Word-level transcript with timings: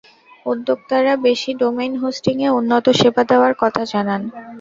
উদ্যোক্তারা 0.45 1.13
দেশি 1.27 1.51
ডোমেইন 1.55 1.93
হোস্টিংয়ে 1.97 2.49
উন্নত 2.51 2.85
সেবা 2.99 3.23
দেওয়ার 3.29 3.53
কথা 3.61 3.83
জানান। 3.91 4.21